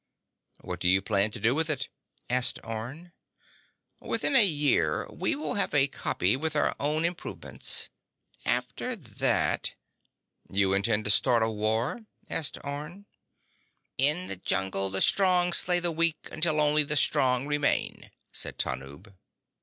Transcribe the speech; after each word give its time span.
"What 0.61 0.79
do 0.79 0.89
you 0.89 0.99
plan 0.99 1.29
to 1.29 1.39
do 1.39 1.53
with 1.53 1.69
it?" 1.69 1.87
asked 2.27 2.57
Orne. 2.63 3.11
"Within 3.99 4.35
a 4.35 4.43
year 4.43 5.05
we 5.11 5.35
will 5.35 5.53
have 5.53 5.75
a 5.75 5.87
copy 5.87 6.35
with 6.35 6.55
our 6.55 6.75
own 6.79 7.05
improvements. 7.05 7.89
After 8.43 8.95
that—" 8.95 9.75
"You 10.51 10.73
intend 10.73 11.05
to 11.05 11.11
start 11.11 11.43
a 11.43 11.51
war?" 11.51 11.99
asked 12.27 12.57
Orne. 12.63 13.05
"In 13.99 14.25
the 14.25 14.37
jungle 14.37 14.89
the 14.89 15.03
strong 15.03 15.53
slay 15.53 15.79
the 15.79 15.91
weak 15.91 16.27
until 16.31 16.59
only 16.59 16.81
the 16.81 16.97
strong 16.97 17.45
remain," 17.45 18.09
said 18.31 18.57
Tanub. 18.57 19.13